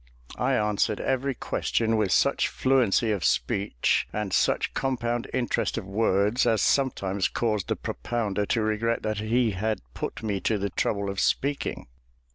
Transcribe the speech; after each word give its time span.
I 0.39 0.55
answered 0.55 0.99
every 0.99 1.35
question 1.35 1.95
with 1.95 2.11
such 2.11 2.47
fluency 2.47 3.11
of 3.11 3.23
speech, 3.23 4.07
and 4.11 4.33
such 4.33 4.73
compound 4.73 5.29
interest 5.31 5.77
of 5.77 5.85
words, 5.85 6.47
as 6.47 6.63
sometimes 6.63 7.27
caused 7.27 7.67
the 7.67 7.75
propounder 7.75 8.47
to 8.47 8.63
regret 8.63 9.03
that 9.03 9.19
he 9.19 9.51
had 9.51 9.79
put 9.93 10.23
me 10.23 10.39
to 10.41 10.57
the 10.57 10.71
trouble 10.71 11.07
of 11.07 11.19
speaking. 11.19 11.85